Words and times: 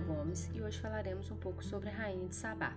Gomes 0.00 0.48
e 0.54 0.62
hoje 0.62 0.78
falaremos 0.78 1.30
um 1.30 1.36
pouco 1.36 1.64
sobre 1.64 1.88
a 1.88 1.92
Rainha 1.92 2.28
de 2.28 2.34
Sabá. 2.34 2.76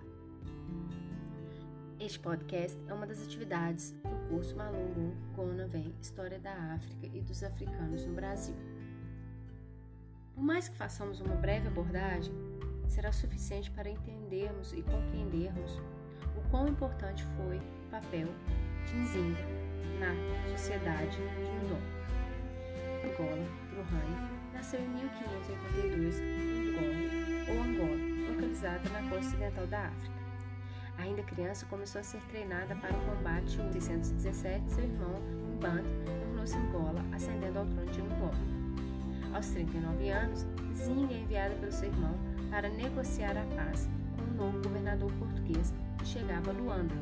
Este 2.00 2.20
podcast 2.20 2.78
é 2.88 2.94
uma 2.94 3.06
das 3.06 3.22
atividades 3.22 3.92
do 3.92 4.30
curso 4.30 4.56
Malungu 4.56 5.16
Gona 5.36 5.68
Vem 5.68 5.94
História 6.02 6.40
da 6.40 6.52
África 6.74 7.06
e 7.06 7.22
dos 7.22 7.44
Africanos 7.44 8.06
no 8.06 8.14
Brasil. 8.14 8.56
Por 10.34 10.44
mais 10.44 10.68
que 10.68 10.76
façamos 10.76 11.22
uma 11.22 11.36
breve 11.36 11.68
abordagem, 11.68 12.34
será 12.88 13.12
suficiente 13.12 13.70
para 13.72 13.90
entendermos 13.90 14.74
e 14.74 14.82
compreendermos 14.82 15.80
o 16.36 16.50
quão 16.50 16.68
importante 16.68 17.24
foi 17.38 17.58
o 17.58 17.92
papel 17.92 18.28
de 18.88 18.96
Nzinga 18.96 19.46
na 20.00 20.48
sociedade 20.58 21.18
de 21.18 21.66
Ndongo. 21.66 22.02
Angola, 23.04 23.48
Bruhane, 23.70 24.42
nasceu 24.54 24.80
em 24.80 24.88
1582 24.88 26.20
em 26.20 26.70
Angola, 26.70 27.11
ou 27.52 27.62
Angola, 27.64 27.98
localizada 28.30 28.90
na 28.90 29.02
costa 29.10 29.28
ocidental 29.28 29.68
da 29.68 29.86
África. 29.88 30.22
Ainda 30.98 31.24
criança, 31.24 31.66
começou 31.66 32.00
a 32.00 32.04
ser 32.04 32.22
treinada 32.30 32.76
para 32.76 32.96
o 32.96 33.02
combate 33.02 33.60
em 33.60 33.64
1617. 33.72 34.72
Seu 34.72 34.84
irmão, 34.84 35.22
Mband, 35.56 35.84
tornou-se 36.24 36.56
Angola, 36.56 37.04
ascendendo 37.12 37.60
ao 37.60 37.66
trono 37.66 37.92
de 37.92 38.02
Angola. 38.02 38.34
Aos 39.34 39.48
39 39.48 40.10
anos, 40.10 40.46
Zinga 40.76 41.14
é 41.14 41.18
enviada 41.18 41.56
pelo 41.56 41.72
seu 41.72 41.90
irmão 41.90 42.18
para 42.50 42.70
negociar 42.70 43.38
a 43.38 43.46
paz 43.56 43.90
com 44.16 44.24
o 44.24 44.34
novo 44.36 44.62
governador 44.62 45.12
português 45.14 45.74
que 45.98 46.06
chegava 46.06 46.52
a 46.52 46.54
Luanda. 46.54 46.96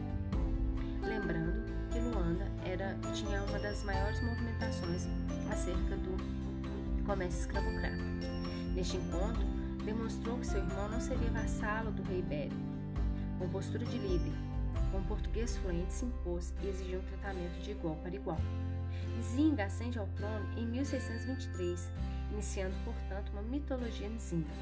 Lembrando 1.02 1.66
que 1.92 2.00
Luanda 2.00 2.48
era, 2.64 2.96
tinha 3.14 3.44
uma 3.44 3.60
das 3.60 3.84
maiores 3.84 4.22
movimentações 4.22 5.08
acerca 5.52 5.96
do 5.98 7.04
comércio 7.06 7.40
escravocrata. 7.42 7.98
Neste 8.76 8.98
encontro, 8.98 9.42
demonstrou 9.90 10.38
que 10.38 10.46
seu 10.46 10.60
irmão 10.60 10.88
não 10.88 11.02
seria 11.02 11.32
vassalo 11.32 11.92
do 11.92 12.04
rei 12.04 12.20
Ibérico. 12.20 12.56
Com 13.40 13.50
postura 13.50 13.84
de 13.86 13.98
líder, 13.98 14.34
com 14.92 15.02
português 15.04 15.58
fluente, 15.58 15.92
se 15.92 16.06
impôs 16.06 16.54
e 16.62 16.68
exigiu 16.68 17.00
um 17.00 17.04
tratamento 17.04 17.60
de 17.64 17.72
igual 17.72 17.96
para 17.96 18.16
igual. 18.16 18.38
Nzinga 19.18 19.66
ascende 19.66 19.98
ao 19.98 20.06
trono 20.10 20.46
em 20.60 20.68
1623, 20.68 21.90
iniciando, 22.32 22.76
portanto, 22.86 23.32
uma 23.32 23.42
mitologia 23.42 24.08
Nzinga. 24.08 24.54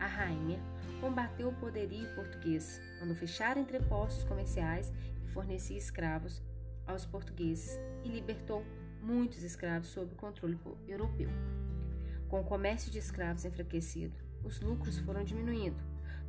A 0.00 0.06
rainha 0.06 0.58
combateu 1.00 1.48
o 1.48 1.54
poderio 1.54 2.08
português, 2.14 2.80
mandou 3.00 3.16
fechar 3.16 3.58
entrepostos 3.58 4.24
comerciais 4.24 4.90
e 5.26 5.28
fornecia 5.28 5.76
escravos 5.76 6.40
aos 6.86 7.04
portugueses 7.04 7.78
e 8.02 8.08
libertou 8.08 8.64
muitos 9.02 9.42
escravos 9.42 9.88
sob 9.88 10.14
controle 10.14 10.58
europeu. 10.86 11.28
Com 12.30 12.40
o 12.40 12.44
comércio 12.44 12.90
de 12.90 12.98
escravos 12.98 13.44
enfraquecido, 13.44 14.27
os 14.44 14.60
lucros 14.60 14.98
foram 14.98 15.24
diminuindo. 15.24 15.76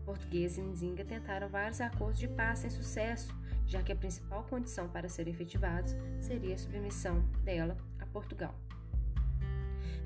Portugueses 0.06 0.58
e 0.58 0.62
Nzinga 0.62 1.06
tentaram 1.06 1.48
vários 1.50 1.80
acordos 1.82 2.18
de 2.18 2.28
paz 2.28 2.60
sem 2.60 2.70
sucesso, 2.70 3.34
já 3.68 3.84
que 3.84 3.92
a 3.92 3.96
principal 3.96 4.44
condição 4.44 4.90
para 4.90 5.08
serem 5.08 5.34
efetivados 5.34 5.96
seria 6.20 6.56
a 6.56 6.58
submissão 6.58 7.22
dela 7.44 7.78
a 8.00 8.06
Portugal. 8.08 8.56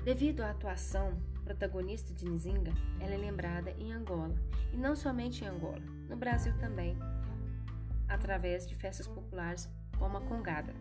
Devido 0.04 0.42
à 0.42 0.50
atuação 0.50 1.18
protagonista 1.44 2.12
de 2.12 2.28
Nzinga, 2.28 2.72
ela 3.00 3.14
é 3.14 3.16
lembrada 3.16 3.70
em 3.78 3.92
Angola, 3.92 4.34
e 4.72 4.76
não 4.76 4.94
somente 4.94 5.44
em 5.44 5.48
Angola, 5.48 5.80
no 6.08 6.16
Brasil 6.16 6.52
também, 6.58 6.98
através 8.08 8.66
de 8.66 8.74
festas 8.74 9.06
populares 9.06 9.68
como 9.98 10.18
a 10.18 10.20
Congada. 10.20 10.74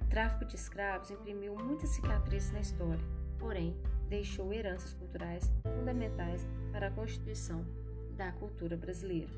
O 0.00 0.04
tráfico 0.04 0.44
de 0.44 0.54
escravos 0.54 1.10
imprimiu 1.10 1.56
muitas 1.56 1.90
cicatrizes 1.90 2.52
na 2.52 2.60
história, 2.60 3.04
porém, 3.38 3.76
deixou 4.08 4.52
heranças 4.52 4.94
culturais 4.94 5.50
fundamentais 5.76 6.46
para 6.72 6.88
a 6.88 6.90
constituição 6.90 7.64
da 8.16 8.32
cultura 8.32 8.76
brasileira. 8.76 9.30